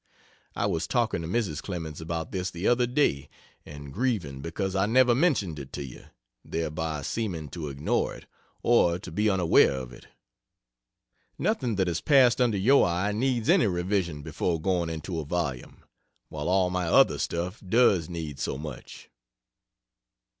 I 0.55 0.65
was 0.65 0.87
talking 0.87 1.21
to 1.21 1.27
Mrs. 1.27 1.61
Clemens 1.61 2.01
about 2.01 2.31
this 2.31 2.49
the 2.49 2.67
other 2.67 2.87
day, 2.87 3.29
and 3.67 3.93
grieving 3.93 4.41
because 4.41 4.75
I 4.75 4.87
never 4.87 5.13
mentioned 5.13 5.59
it 5.59 5.71
to 5.73 5.83
you, 5.83 6.05
thereby 6.43 7.03
seeming 7.03 7.49
to 7.49 7.67
ignore 7.67 8.15
it, 8.15 8.25
or 8.63 8.97
to 8.97 9.11
be 9.11 9.29
unaware 9.29 9.73
of 9.75 9.93
it. 9.93 10.07
Nothing 11.37 11.75
that 11.75 11.85
has 11.85 12.01
passed 12.01 12.41
under 12.41 12.57
your 12.57 12.83
eye 12.87 13.11
needs 13.11 13.47
any 13.47 13.67
revision 13.67 14.23
before 14.23 14.59
going 14.59 14.89
into 14.89 15.19
a 15.19 15.23
volume, 15.23 15.83
while 16.29 16.49
all 16.49 16.71
my 16.71 16.87
other 16.87 17.19
stuff 17.19 17.61
does 17.69 18.09
need 18.09 18.39
so 18.39 18.57
much." 18.57 19.07